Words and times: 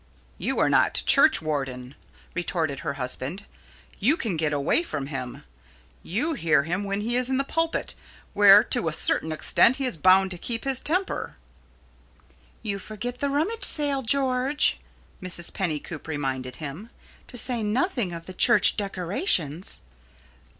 "You 0.39 0.57
are 0.57 0.67
not 0.67 1.03
churchwarden," 1.05 1.93
retorted 2.33 2.79
her 2.79 2.93
husband; 2.93 3.45
"you 3.99 4.17
can 4.17 4.35
get 4.35 4.51
away 4.51 4.81
from 4.81 5.05
him. 5.05 5.43
You 6.01 6.33
hear 6.33 6.63
him 6.63 6.85
when 6.85 7.01
he 7.01 7.15
is 7.15 7.29
in 7.29 7.37
the 7.37 7.43
pulpit, 7.43 7.93
where, 8.33 8.63
to 8.63 8.87
a 8.87 8.93
certain 8.93 9.31
extent, 9.31 9.75
he 9.75 9.85
is 9.85 9.97
bound 9.97 10.31
to 10.31 10.39
keep 10.39 10.63
his 10.63 10.79
temper." 10.79 11.35
"You 12.63 12.79
forget 12.79 13.19
the 13.19 13.29
rummage 13.29 13.63
sale, 13.63 14.01
George," 14.01 14.79
Mrs. 15.21 15.53
Pennycoop 15.53 16.07
reminded 16.07 16.55
him; 16.55 16.89
"to 17.27 17.37
say 17.37 17.61
nothing 17.61 18.11
of 18.11 18.25
the 18.25 18.33
church 18.33 18.75
decorations." 18.77 19.81